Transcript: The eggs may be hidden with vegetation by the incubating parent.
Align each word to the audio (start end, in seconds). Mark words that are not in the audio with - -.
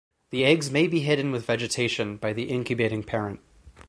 The 0.31 0.45
eggs 0.45 0.71
may 0.71 0.87
be 0.87 1.01
hidden 1.01 1.31
with 1.31 1.45
vegetation 1.45 2.17
by 2.17 2.33
the 2.33 2.45
incubating 2.45 3.03
parent. 3.03 3.39